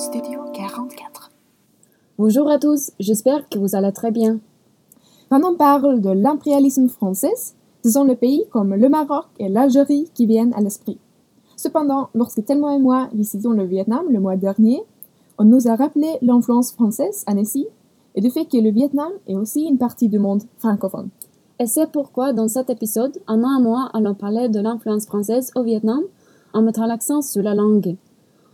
Studio 0.00 0.40
44. 0.54 1.30
Bonjour 2.16 2.50
à 2.50 2.58
tous, 2.58 2.90
j'espère 2.98 3.46
que 3.50 3.58
vous 3.58 3.76
allez 3.76 3.92
très 3.92 4.10
bien. 4.10 4.38
Quand 5.28 5.44
on 5.44 5.56
parle 5.56 6.00
de 6.00 6.08
l'impérialisme 6.08 6.88
français, 6.88 7.34
ce 7.84 7.90
sont 7.90 8.04
les 8.04 8.16
pays 8.16 8.44
comme 8.50 8.74
le 8.74 8.88
Maroc 8.88 9.26
et 9.38 9.50
l'Algérie 9.50 10.10
qui 10.14 10.24
viennent 10.24 10.54
à 10.54 10.62
l'esprit. 10.62 10.96
Cependant, 11.54 12.08
lorsque 12.14 12.42
Thelma 12.46 12.76
et 12.76 12.78
moi 12.78 13.10
visitons 13.12 13.50
le 13.50 13.64
Vietnam 13.64 14.06
le 14.08 14.20
mois 14.20 14.36
dernier, 14.36 14.82
on 15.36 15.44
nous 15.44 15.68
a 15.68 15.76
rappelé 15.76 16.16
l'influence 16.22 16.72
française 16.72 17.22
à 17.26 17.34
Nessie 17.34 17.66
et 18.14 18.22
du 18.22 18.30
fait 18.30 18.46
que 18.46 18.56
le 18.56 18.70
Vietnam 18.70 19.12
est 19.26 19.36
aussi 19.36 19.64
une 19.64 19.76
partie 19.76 20.08
du 20.08 20.18
monde 20.18 20.44
francophone. 20.56 21.10
Et 21.58 21.66
c'est 21.66 21.92
pourquoi 21.92 22.32
dans 22.32 22.48
cet 22.48 22.70
épisode, 22.70 23.18
en 23.26 23.44
un 23.44 23.60
mois, 23.60 23.90
allons 23.92 24.14
parler 24.14 24.48
de 24.48 24.60
l'influence 24.60 25.04
française 25.04 25.50
au 25.56 25.62
Vietnam 25.62 26.00
en 26.54 26.62
mettant 26.62 26.86
l'accent 26.86 27.20
sur 27.20 27.42
la 27.42 27.54
langue. 27.54 27.96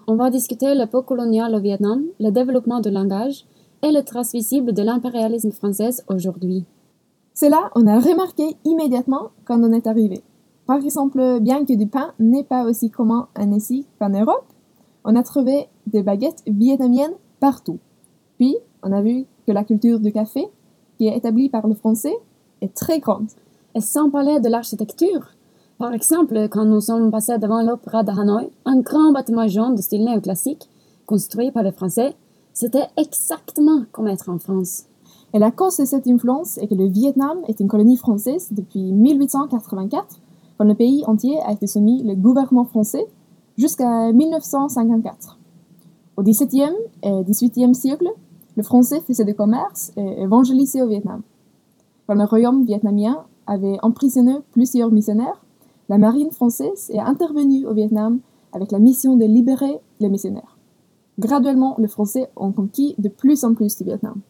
On 0.08 0.14
va 0.14 0.30
discuter 0.30 0.72
l'époque 0.76 1.06
coloniale 1.06 1.52
au 1.56 1.58
Vietnam, 1.58 2.04
le 2.20 2.30
développement 2.30 2.78
du 2.78 2.90
langage 2.90 3.44
et 3.82 3.90
les 3.90 4.04
traces 4.04 4.32
visibles 4.32 4.72
de 4.72 4.82
l'impérialisme 4.82 5.50
français 5.50 5.90
aujourd'hui. 6.06 6.64
Cela, 7.34 7.72
on 7.74 7.88
a 7.88 7.98
remarqué 7.98 8.56
immédiatement 8.64 9.30
quand 9.44 9.60
on 9.64 9.72
est 9.72 9.88
arrivé. 9.88 10.22
Par 10.64 10.76
exemple, 10.76 11.40
bien 11.40 11.64
que 11.64 11.72
du 11.72 11.88
pain 11.88 12.12
n'est 12.20 12.44
pas 12.44 12.64
aussi 12.66 12.88
commun 12.88 13.26
en 13.36 13.52
Asie 13.52 13.84
qu'en 13.98 14.10
Europe, 14.10 14.46
on 15.04 15.16
a 15.16 15.24
trouvé 15.24 15.66
des 15.88 16.04
baguettes 16.04 16.44
vietnamiennes 16.46 17.14
partout. 17.40 17.80
Puis, 18.38 18.56
on 18.84 18.92
a 18.92 19.02
vu 19.02 19.24
que 19.44 19.50
la 19.50 19.64
culture 19.64 19.98
du 19.98 20.12
café, 20.12 20.46
qui 20.98 21.08
est 21.08 21.16
établie 21.16 21.48
par 21.48 21.66
le 21.66 21.74
français, 21.74 22.14
est 22.60 22.74
très 22.74 23.00
grande. 23.00 23.30
Et 23.74 23.80
sans 23.80 24.08
parler 24.08 24.38
de 24.38 24.48
l'architecture, 24.48 25.35
par 25.78 25.92
exemple, 25.92 26.48
quand 26.48 26.64
nous 26.64 26.80
sommes 26.80 27.10
passés 27.10 27.38
devant 27.38 27.62
l'Opéra 27.62 28.02
de 28.02 28.10
Hanoï, 28.10 28.48
un 28.64 28.80
grand 28.80 29.12
bâtiment 29.12 29.46
jaune 29.46 29.74
de 29.74 29.82
style 29.82 30.04
néoclassique, 30.04 30.68
construit 31.04 31.50
par 31.50 31.62
les 31.62 31.72
Français, 31.72 32.14
c'était 32.52 32.86
exactement 32.96 33.82
comme 33.92 34.08
être 34.08 34.30
en 34.30 34.38
France. 34.38 34.84
Et 35.34 35.38
la 35.38 35.50
cause 35.50 35.76
de 35.76 35.84
cette 35.84 36.06
influence 36.06 36.56
est 36.58 36.66
que 36.66 36.74
le 36.74 36.86
Vietnam 36.86 37.38
est 37.46 37.60
une 37.60 37.68
colonie 37.68 37.98
française 37.98 38.48
depuis 38.52 38.92
1884, 38.92 40.20
quand 40.56 40.64
le 40.64 40.74
pays 40.74 41.04
entier 41.06 41.38
a 41.44 41.52
été 41.52 41.66
soumis 41.66 42.02
au 42.10 42.14
gouvernement 42.14 42.64
français 42.64 43.06
jusqu'à 43.58 44.12
1954. 44.12 45.38
Au 46.16 46.22
XVIIe 46.22 46.72
et 47.02 47.22
XVIIIe 47.24 47.74
siècle, 47.74 48.08
le 48.56 48.62
français 48.62 49.00
faisait 49.00 49.26
du 49.26 49.34
commerce 49.34 49.92
et 49.98 50.22
évangélisait 50.22 50.80
au 50.80 50.88
Vietnam. 50.88 51.20
Quand 52.06 52.14
le 52.14 52.24
royaume 52.24 52.64
vietnamien 52.64 53.24
avait 53.46 53.78
emprisonné 53.82 54.36
plusieurs 54.52 54.90
missionnaires, 54.90 55.44
la 55.88 55.98
marine 55.98 56.30
française 56.30 56.90
est 56.92 56.98
intervenue 56.98 57.66
au 57.66 57.72
Vietnam 57.72 58.18
avec 58.52 58.72
la 58.72 58.78
mission 58.78 59.16
de 59.16 59.24
libérer 59.24 59.78
les 60.00 60.08
missionnaires. 60.08 60.56
Graduellement, 61.18 61.76
les 61.78 61.88
Français 61.88 62.28
ont 62.36 62.52
conquis 62.52 62.94
de 62.98 63.08
plus 63.08 63.44
en 63.44 63.54
plus 63.54 63.76
du 63.78 63.84
Vietnam. 63.84 64.20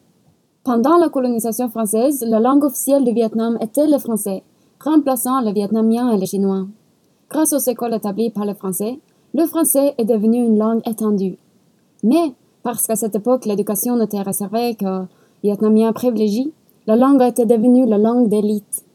Pendant 0.63 0.97
la 0.97 1.09
colonisation 1.09 1.69
française, 1.69 2.23
la 2.27 2.39
langue 2.39 2.63
officielle 2.63 3.03
du 3.03 3.11
Vietnam 3.11 3.57
était 3.61 3.87
le 3.87 3.97
français, 3.97 4.43
remplaçant 4.79 5.41
le 5.41 5.51
vietnamien 5.51 6.11
et 6.11 6.19
le 6.19 6.25
chinois. 6.25 6.67
Grâce 7.29 7.53
aux 7.53 7.71
écoles 7.71 7.93
établies 7.93 8.29
par 8.29 8.45
les 8.45 8.53
Français, 8.53 8.99
le 9.33 9.45
français 9.45 9.95
est 9.97 10.05
devenu 10.05 10.37
une 10.45 10.57
langue 10.57 10.81
étendue. 10.85 11.37
Mais, 12.03 12.33
parce 12.63 12.85
qu'à 12.87 12.95
cette 12.95 13.15
époque 13.15 13.45
l'éducation 13.45 13.97
n'était 13.97 14.21
réservée 14.21 14.75
qu'aux 14.75 15.07
vietnamiens 15.43 15.93
privilégiés, 15.93 16.51
la 16.85 16.95
langue 16.95 17.21
été 17.21 17.45
devenue 17.45 17.85
la 17.85 17.97
langue 17.97 18.29
d'élite. 18.29 18.85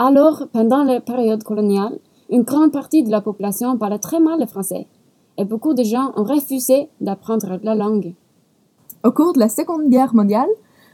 Alors, 0.00 0.46
pendant 0.52 0.84
la 0.84 1.00
période 1.00 1.42
coloniale, 1.42 1.98
une 2.30 2.42
grande 2.42 2.70
partie 2.70 3.02
de 3.02 3.10
la 3.10 3.20
population 3.20 3.76
parlait 3.76 3.98
très 3.98 4.20
mal 4.20 4.38
le 4.38 4.46
français, 4.46 4.86
et 5.36 5.44
beaucoup 5.44 5.74
de 5.74 5.82
gens 5.82 6.12
ont 6.14 6.22
refusé 6.22 6.88
d'apprendre 7.00 7.58
la 7.64 7.74
langue. 7.74 8.14
Au 9.02 9.10
cours 9.10 9.32
de 9.32 9.40
la 9.40 9.48
Seconde 9.48 9.88
Guerre 9.88 10.14
mondiale, 10.14 10.48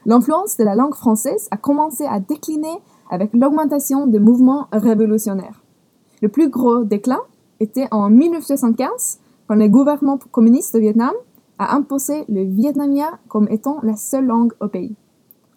l'influence 0.06 0.56
de 0.56 0.64
la 0.64 0.74
langue 0.74 0.94
française 0.94 1.48
a 1.51 1.58
commencé 1.58 2.06
à 2.06 2.18
décliner 2.18 2.78
avec 3.11 3.34
l'augmentation 3.34 4.06
des 4.06 4.18
mouvements 4.18 4.68
révolutionnaires. 4.73 5.62
Le 6.23 6.30
plus 6.30 6.48
gros 6.48 6.83
déclin 6.84 7.20
était 7.61 7.89
en 7.90 8.08
1975, 8.08 9.20
quand 9.46 9.55
le 9.55 9.68
gouvernement 9.68 10.18
communiste 10.33 10.77
au 10.77 10.80
Vietnam 10.80 11.12
a 11.58 11.77
imposé 11.77 12.24
le 12.30 12.45
vietnamien 12.45 13.18
comme 13.28 13.48
étant 13.51 13.80
la 13.83 13.96
seule 13.96 14.24
langue 14.24 14.55
au 14.62 14.68
pays. 14.68 14.95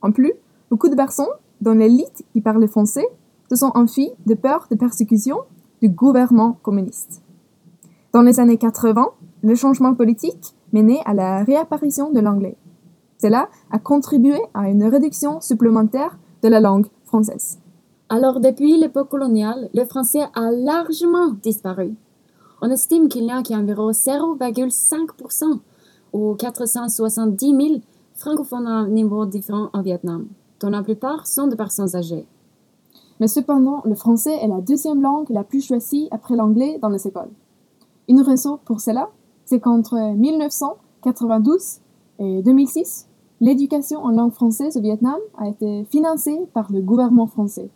En 0.01 0.11
plus, 0.11 0.33
beaucoup 0.69 0.89
de 0.89 0.95
personnes, 0.95 1.27
dont 1.61 1.71
l'élite 1.71 2.25
qui 2.33 2.41
parlait 2.41 2.67
français, 2.67 3.07
se 3.49 3.55
sont 3.55 3.71
enfuis 3.75 4.11
de 4.25 4.33
peur 4.33 4.67
de 4.69 4.75
persécution 4.75 5.37
du 5.81 5.89
gouvernement 5.89 6.57
communiste. 6.63 7.21
Dans 8.13 8.21
les 8.21 8.39
années 8.39 8.57
80, 8.57 9.09
le 9.43 9.55
changement 9.55 9.93
politique 9.93 10.55
menait 10.73 11.01
à 11.05 11.13
la 11.13 11.43
réapparition 11.43 12.11
de 12.11 12.19
l'anglais. 12.19 12.57
Cela 13.21 13.49
a 13.71 13.79
contribué 13.79 14.39
à 14.53 14.69
une 14.69 14.83
réduction 14.83 15.41
supplémentaire 15.41 16.17
de 16.43 16.49
la 16.49 16.59
langue 16.59 16.87
française. 17.05 17.59
Alors 18.09 18.39
depuis 18.39 18.77
l'époque 18.77 19.09
coloniale, 19.09 19.69
le 19.73 19.85
français 19.85 20.23
a 20.33 20.51
largement 20.51 21.29
disparu. 21.41 21.95
On 22.61 22.69
estime 22.69 23.07
qu'il 23.09 23.25
n'y 23.25 23.31
a 23.31 23.43
qu'environ 23.43 23.91
0,5% 23.91 25.59
ou 26.13 26.35
470 26.35 27.45
000 27.45 27.81
francophones 28.15 28.67
à 28.67 28.87
niveau 28.87 29.25
différent 29.25 29.69
au 29.73 29.81
Vietnam, 29.81 30.27
dont 30.59 30.69
la 30.69 30.81
plupart 30.81 31.27
sont 31.27 31.47
des 31.47 31.55
personnes 31.55 31.95
âgées. 31.95 32.25
Mais 33.19 33.27
cependant, 33.27 33.81
le 33.85 33.95
français 33.95 34.35
est 34.41 34.47
la 34.47 34.61
deuxième 34.61 35.01
langue 35.01 35.29
la 35.29 35.43
plus 35.43 35.65
choisie 35.65 36.07
après 36.11 36.35
l'anglais 36.35 36.77
dans 36.81 36.89
les 36.89 37.07
écoles. 37.07 37.31
Une 38.07 38.21
raison 38.21 38.59
pour 38.63 38.79
cela, 38.79 39.09
c'est 39.45 39.59
qu'entre 39.59 39.95
1992 39.95 41.79
et 42.19 42.41
2006, 42.41 43.07
l'éducation 43.41 44.03
en 44.03 44.09
langue 44.09 44.33
française 44.33 44.77
au 44.77 44.81
Vietnam 44.81 45.17
a 45.37 45.47
été 45.47 45.85
financée 45.85 46.39
par 46.53 46.71
le 46.71 46.81
gouvernement 46.81 47.27
français. 47.27 47.69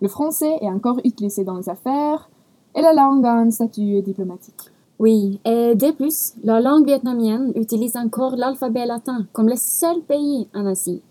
Le 0.00 0.08
français 0.08 0.58
est 0.60 0.68
encore 0.68 0.98
utilisé 1.04 1.44
dans 1.44 1.56
les 1.56 1.68
affaires 1.68 2.28
et 2.74 2.82
la 2.82 2.92
langue 2.92 3.24
a 3.24 3.34
un 3.34 3.50
statut 3.50 4.02
diplomatique. 4.02 4.70
Oui, 4.98 5.40
et 5.44 5.74
de 5.74 5.90
plus, 5.92 6.34
la 6.44 6.60
langue 6.60 6.86
vietnamienne 6.86 7.52
utilise 7.56 7.96
encore 7.96 8.36
l'alphabet 8.36 8.86
latin 8.86 9.26
comme 9.32 9.48
le 9.48 9.56
seul 9.56 10.00
pays 10.02 10.48
en 10.54 10.66
Asie. 10.66 11.02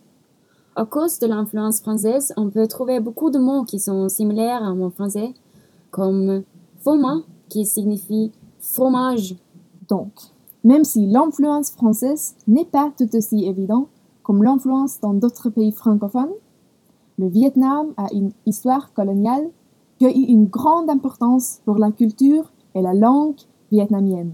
À 0.76 0.86
cause 0.86 1.20
de 1.20 1.28
l'influence 1.28 1.82
française, 1.82 2.34
on 2.36 2.50
peut 2.50 2.66
trouver 2.66 3.00
beaucoup 3.00 3.30
de 3.30 3.38
mots 3.38 3.64
qui 3.64 3.80
sont 3.80 4.10
similaires 4.10 4.64
en 4.64 4.76
mot 4.76 4.90
français, 4.90 5.36
comme 5.92 6.42
foma, 6.80 7.22
qui 7.48 7.64
signifie 7.64 8.32
fromage. 8.60 9.36
Donc, 9.88 10.10
même 10.64 10.84
si 10.84 11.06
l'influence 11.06 11.70
française 11.70 12.34
n'est 12.48 12.66
pas 12.66 12.92
tout 12.98 13.16
aussi 13.16 13.46
évidente 13.46 13.88
comme 14.24 14.42
l'influence 14.42 15.00
dans 15.00 15.14
d'autres 15.14 15.52
pays 15.52 15.72
francophones, 15.72 16.34
le 17.20 17.28
Vietnam 17.28 17.94
a 17.98 18.08
une 18.12 18.32
histoire 18.48 18.94
coloniale 18.94 19.48
qui 20.00 20.08
a 20.08 20.10
eu 20.10 20.24
une 20.24 20.46
grande 20.46 20.90
importance 20.90 21.60
pour 21.66 21.78
la 21.78 21.92
culture 21.92 22.52
et 22.74 22.82
la 22.82 22.96
langue 22.96 23.38
vietnamienne. 23.72 24.32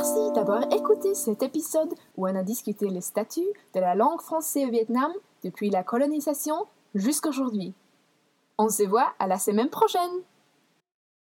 Merci 0.00 0.32
d'avoir 0.32 0.62
écouté 0.72 1.14
cet 1.14 1.42
épisode 1.42 1.92
où 2.16 2.26
on 2.26 2.34
a 2.34 2.42
discuté 2.42 2.88
le 2.88 3.02
statut 3.02 3.44
de 3.74 3.80
la 3.80 3.94
langue 3.94 4.22
française 4.22 4.66
au 4.66 4.70
Vietnam 4.70 5.12
depuis 5.44 5.68
la 5.68 5.82
colonisation 5.82 6.66
jusqu'aujourd'hui. 6.94 7.74
On 8.56 8.70
se 8.70 8.84
voit 8.84 9.12
à 9.18 9.26
la 9.26 9.38
semaine 9.38 9.68
prochaine! 9.68 10.22